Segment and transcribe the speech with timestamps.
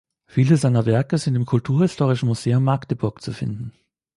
[0.25, 3.71] Viele seiner Werke sind im Kulturhistorischen Museum Magdeburg zu finden.